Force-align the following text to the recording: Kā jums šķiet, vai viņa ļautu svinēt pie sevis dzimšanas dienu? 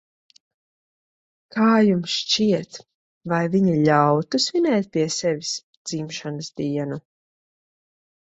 Kā 1.55 1.65
jums 1.87 2.15
šķiet, 2.21 2.79
vai 3.33 3.41
viņa 3.57 3.75
ļautu 3.89 4.41
svinēt 4.47 4.89
pie 4.97 5.05
sevis 5.17 5.51
dzimšanas 5.91 6.49
dienu? 6.63 6.99